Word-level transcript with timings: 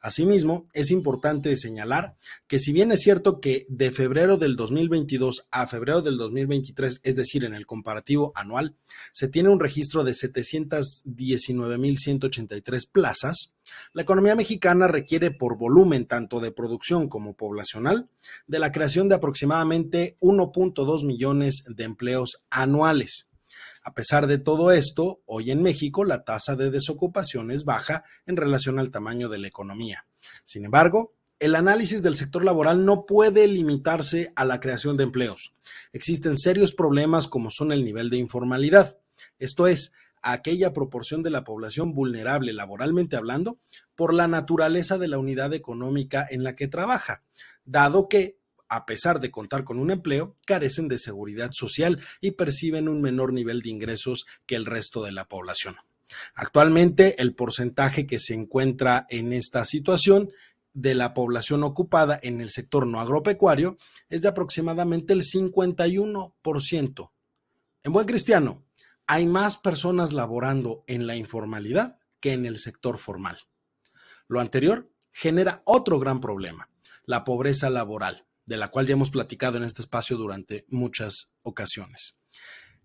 Asimismo, 0.00 0.66
es 0.72 0.90
importante 0.90 1.56
señalar 1.56 2.16
que 2.46 2.58
si 2.58 2.72
bien 2.72 2.92
es 2.92 3.00
cierto 3.00 3.40
que 3.40 3.66
de 3.68 3.90
febrero 3.90 4.36
del 4.36 4.56
2022 4.56 5.46
a 5.50 5.66
febrero 5.66 6.02
del 6.02 6.16
2023, 6.16 7.00
es 7.02 7.16
decir, 7.16 7.44
en 7.44 7.54
el 7.54 7.66
comparativo 7.66 8.32
anual, 8.34 8.76
se 9.12 9.28
tiene 9.28 9.48
un 9.48 9.60
registro 9.60 10.04
de 10.04 10.12
719.183 10.12 12.90
plazas, 12.90 13.54
la 13.92 14.02
economía 14.02 14.36
mexicana 14.36 14.88
requiere 14.88 15.30
por 15.30 15.58
volumen 15.58 16.06
tanto 16.06 16.40
de 16.40 16.52
producción 16.52 17.08
como 17.08 17.34
poblacional 17.34 18.08
de 18.46 18.58
la 18.58 18.72
creación 18.72 19.08
de 19.08 19.16
aproximadamente 19.16 20.16
1.2 20.20 21.04
millones 21.04 21.64
de 21.66 21.84
empleos 21.84 22.44
anuales. 22.50 23.28
A 23.86 23.94
pesar 23.94 24.26
de 24.26 24.38
todo 24.38 24.72
esto, 24.72 25.22
hoy 25.26 25.52
en 25.52 25.62
México 25.62 26.04
la 26.04 26.24
tasa 26.24 26.56
de 26.56 26.72
desocupación 26.72 27.52
es 27.52 27.64
baja 27.64 28.02
en 28.26 28.36
relación 28.36 28.80
al 28.80 28.90
tamaño 28.90 29.28
de 29.28 29.38
la 29.38 29.46
economía. 29.46 30.08
Sin 30.44 30.64
embargo, 30.64 31.14
el 31.38 31.54
análisis 31.54 32.02
del 32.02 32.16
sector 32.16 32.44
laboral 32.44 32.84
no 32.84 33.06
puede 33.06 33.46
limitarse 33.46 34.32
a 34.34 34.44
la 34.44 34.58
creación 34.58 34.96
de 34.96 35.04
empleos. 35.04 35.54
Existen 35.92 36.36
serios 36.36 36.74
problemas 36.74 37.28
como 37.28 37.48
son 37.48 37.70
el 37.70 37.84
nivel 37.84 38.10
de 38.10 38.16
informalidad, 38.16 38.98
esto 39.38 39.68
es, 39.68 39.92
aquella 40.20 40.72
proporción 40.72 41.22
de 41.22 41.30
la 41.30 41.44
población 41.44 41.94
vulnerable 41.94 42.52
laboralmente 42.52 43.14
hablando 43.14 43.60
por 43.94 44.12
la 44.12 44.26
naturaleza 44.26 44.98
de 44.98 45.06
la 45.06 45.18
unidad 45.18 45.54
económica 45.54 46.26
en 46.28 46.42
la 46.42 46.56
que 46.56 46.66
trabaja, 46.66 47.22
dado 47.64 48.08
que 48.08 48.36
a 48.68 48.86
pesar 48.86 49.20
de 49.20 49.30
contar 49.30 49.64
con 49.64 49.78
un 49.78 49.90
empleo, 49.90 50.34
carecen 50.46 50.88
de 50.88 50.98
seguridad 50.98 51.50
social 51.52 52.00
y 52.20 52.32
perciben 52.32 52.88
un 52.88 53.00
menor 53.00 53.32
nivel 53.32 53.62
de 53.62 53.70
ingresos 53.70 54.26
que 54.46 54.56
el 54.56 54.66
resto 54.66 55.04
de 55.04 55.12
la 55.12 55.26
población. 55.26 55.76
Actualmente, 56.34 57.20
el 57.20 57.34
porcentaje 57.34 58.06
que 58.06 58.18
se 58.18 58.34
encuentra 58.34 59.06
en 59.10 59.32
esta 59.32 59.64
situación 59.64 60.30
de 60.72 60.94
la 60.94 61.14
población 61.14 61.64
ocupada 61.64 62.20
en 62.22 62.40
el 62.40 62.50
sector 62.50 62.86
no 62.86 63.00
agropecuario 63.00 63.76
es 64.08 64.22
de 64.22 64.28
aproximadamente 64.28 65.12
el 65.14 65.22
51%. 65.22 67.10
En 67.82 67.92
buen 67.92 68.06
cristiano, 68.06 68.62
hay 69.06 69.26
más 69.26 69.56
personas 69.56 70.12
laborando 70.12 70.84
en 70.86 71.06
la 71.06 71.16
informalidad 71.16 71.98
que 72.20 72.32
en 72.32 72.44
el 72.44 72.58
sector 72.58 72.98
formal. 72.98 73.38
Lo 74.28 74.40
anterior 74.40 74.90
genera 75.12 75.62
otro 75.64 75.98
gran 75.98 76.20
problema, 76.20 76.68
la 77.04 77.24
pobreza 77.24 77.70
laboral 77.70 78.25
de 78.46 78.56
la 78.56 78.68
cual 78.68 78.86
ya 78.86 78.94
hemos 78.94 79.10
platicado 79.10 79.58
en 79.58 79.64
este 79.64 79.82
espacio 79.82 80.16
durante 80.16 80.64
muchas 80.68 81.32
ocasiones. 81.42 82.18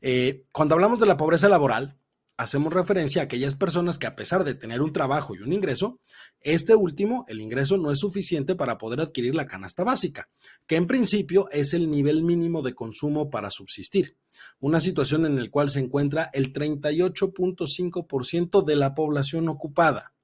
Eh, 0.00 0.44
cuando 0.52 0.74
hablamos 0.74 0.98
de 0.98 1.06
la 1.06 1.18
pobreza 1.18 1.48
laboral, 1.48 2.00
hacemos 2.40 2.72
referencia 2.72 3.20
a 3.20 3.26
aquellas 3.26 3.54
personas 3.54 3.98
que 3.98 4.06
a 4.06 4.16
pesar 4.16 4.44
de 4.44 4.54
tener 4.54 4.80
un 4.80 4.94
trabajo 4.94 5.34
y 5.34 5.40
un 5.40 5.52
ingreso, 5.52 6.00
este 6.40 6.74
último, 6.74 7.26
el 7.28 7.42
ingreso, 7.42 7.76
no 7.76 7.92
es 7.92 7.98
suficiente 7.98 8.54
para 8.54 8.78
poder 8.78 9.02
adquirir 9.02 9.34
la 9.34 9.46
canasta 9.46 9.84
básica, 9.84 10.30
que 10.66 10.76
en 10.76 10.86
principio 10.86 11.50
es 11.50 11.74
el 11.74 11.90
nivel 11.90 12.22
mínimo 12.22 12.62
de 12.62 12.74
consumo 12.74 13.28
para 13.28 13.50
subsistir, 13.50 14.16
una 14.58 14.80
situación 14.80 15.26
en 15.26 15.38
la 15.38 15.50
cual 15.50 15.68
se 15.68 15.80
encuentra 15.80 16.30
el 16.32 16.54
38.5% 16.54 18.64
de 18.64 18.76
la 18.76 18.94
población 18.94 19.50
ocupada. 19.50 20.14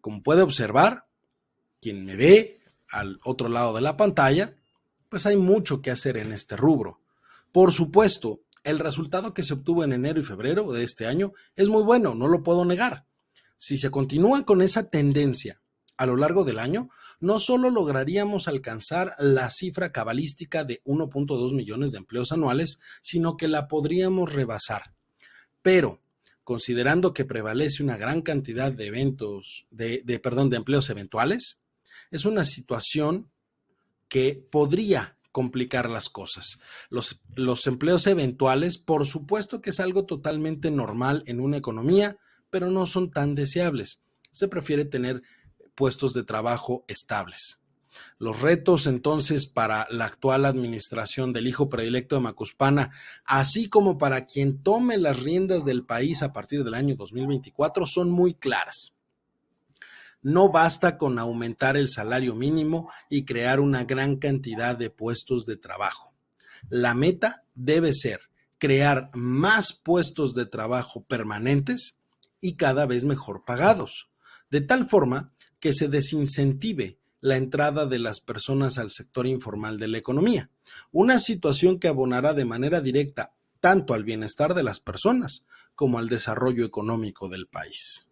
Como 0.00 0.22
puede 0.22 0.40
observar, 0.40 1.04
quien 1.78 2.06
me 2.06 2.16
ve 2.16 2.60
al 2.94 3.20
otro 3.24 3.48
lado 3.48 3.74
de 3.74 3.80
la 3.80 3.96
pantalla, 3.96 4.54
pues 5.08 5.26
hay 5.26 5.36
mucho 5.36 5.82
que 5.82 5.90
hacer 5.90 6.16
en 6.16 6.32
este 6.32 6.56
rubro. 6.56 7.00
Por 7.52 7.72
supuesto, 7.72 8.40
el 8.62 8.78
resultado 8.78 9.34
que 9.34 9.42
se 9.42 9.54
obtuvo 9.54 9.84
en 9.84 9.92
enero 9.92 10.20
y 10.20 10.24
febrero 10.24 10.72
de 10.72 10.84
este 10.84 11.06
año 11.06 11.32
es 11.54 11.68
muy 11.68 11.82
bueno, 11.82 12.14
no 12.14 12.28
lo 12.28 12.42
puedo 12.42 12.64
negar. 12.64 13.06
Si 13.58 13.78
se 13.78 13.90
continúa 13.90 14.44
con 14.44 14.62
esa 14.62 14.88
tendencia 14.90 15.60
a 15.96 16.06
lo 16.06 16.16
largo 16.16 16.44
del 16.44 16.58
año, 16.58 16.88
no 17.20 17.38
solo 17.38 17.70
lograríamos 17.70 18.48
alcanzar 18.48 19.14
la 19.18 19.50
cifra 19.50 19.92
cabalística 19.92 20.64
de 20.64 20.82
1.2 20.84 21.54
millones 21.54 21.92
de 21.92 21.98
empleos 21.98 22.32
anuales, 22.32 22.80
sino 23.02 23.36
que 23.36 23.48
la 23.48 23.68
podríamos 23.68 24.32
rebasar. 24.32 24.94
Pero, 25.62 26.02
considerando 26.42 27.14
que 27.14 27.24
prevalece 27.24 27.82
una 27.82 27.96
gran 27.96 28.22
cantidad 28.22 28.72
de 28.72 28.86
eventos, 28.86 29.66
de, 29.70 30.02
de, 30.04 30.18
perdón, 30.18 30.50
de 30.50 30.56
empleos 30.56 30.90
eventuales, 30.90 31.60
es 32.10 32.24
una 32.24 32.44
situación 32.44 33.30
que 34.08 34.46
podría 34.50 35.16
complicar 35.34 35.90
las 35.90 36.10
cosas. 36.10 36.60
Los, 36.90 37.66
empleos 37.66 38.06
eventuales, 38.06 38.78
por 38.78 39.04
supuesto 39.04 39.60
que 39.60 39.70
es 39.70 39.80
algo 39.80 40.04
totalmente 40.04 40.70
normal 40.70 41.24
en 41.26 41.40
una 41.40 41.56
economía, 41.56 42.18
pero 42.50 42.70
no 42.70 42.86
son 42.86 43.10
tan 43.10 43.34
deseables. 43.34 44.00
Se 44.30 44.46
prefiere 44.46 44.84
tener 44.84 45.22
puestos 45.74 46.14
de 46.14 46.22
trabajo 46.22 46.84
estables. 46.86 47.60
Los 48.18 48.40
retos 48.40 48.86
entonces 48.86 49.46
para 49.46 49.88
la 49.90 50.04
actual 50.04 50.44
administración 50.44 51.32
del 51.32 51.48
hijo 51.48 51.68
predilecto 51.68 52.14
de 52.14 52.22
Macuspana, 52.22 52.92
así 53.24 53.68
como 53.68 53.98
para 53.98 54.26
quien 54.26 54.62
tome 54.62 54.98
las 54.98 55.18
riendas 55.18 55.64
del 55.64 55.84
país 55.84 56.22
a 56.22 56.32
partir 56.32 56.62
del 56.62 56.74
año 56.74 56.94
2024, 56.94 57.86
son 57.86 58.10
muy 58.10 58.34
claras. 58.34 58.92
No 60.24 60.48
basta 60.48 60.96
con 60.96 61.18
aumentar 61.18 61.76
el 61.76 61.86
salario 61.86 62.34
mínimo 62.34 62.90
y 63.10 63.26
crear 63.26 63.60
una 63.60 63.84
gran 63.84 64.16
cantidad 64.16 64.74
de 64.74 64.88
puestos 64.88 65.44
de 65.44 65.58
trabajo. 65.58 66.14
La 66.70 66.94
meta 66.94 67.44
debe 67.54 67.92
ser 67.92 68.20
crear 68.56 69.10
más 69.12 69.74
puestos 69.74 70.34
de 70.34 70.46
trabajo 70.46 71.04
permanentes 71.04 71.98
y 72.40 72.56
cada 72.56 72.86
vez 72.86 73.04
mejor 73.04 73.44
pagados, 73.44 74.08
de 74.50 74.62
tal 74.62 74.86
forma 74.86 75.30
que 75.60 75.74
se 75.74 75.88
desincentive 75.88 76.96
la 77.20 77.36
entrada 77.36 77.84
de 77.84 77.98
las 77.98 78.20
personas 78.20 78.78
al 78.78 78.90
sector 78.90 79.26
informal 79.26 79.78
de 79.78 79.88
la 79.88 79.98
economía, 79.98 80.48
una 80.90 81.18
situación 81.18 81.78
que 81.78 81.88
abonará 81.88 82.32
de 82.32 82.46
manera 82.46 82.80
directa 82.80 83.34
tanto 83.60 83.92
al 83.92 84.04
bienestar 84.04 84.54
de 84.54 84.62
las 84.62 84.80
personas 84.80 85.44
como 85.74 85.98
al 85.98 86.08
desarrollo 86.08 86.64
económico 86.64 87.28
del 87.28 87.46
país. 87.46 88.06